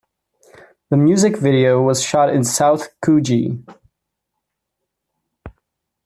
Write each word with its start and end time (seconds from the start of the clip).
The 0.89 0.97
music 0.97 1.37
video 1.37 1.79
was 1.79 2.01
shot 2.01 2.33
in 2.33 2.43
South 2.43 2.87
Coogee. 3.05 3.63